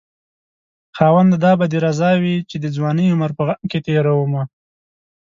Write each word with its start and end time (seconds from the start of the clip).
خاونده 0.97 1.37
دا 1.45 1.51
به 1.59 1.65
دې 1.71 1.79
رضا 1.85 2.11
وي 2.21 2.35
چې 2.49 2.55
د 2.59 2.65
ځوانۍ 2.75 3.05
عمر 3.13 3.31
په 3.37 3.43
غم 3.47 3.61
کې 3.71 3.79
تېرومه 3.87 4.43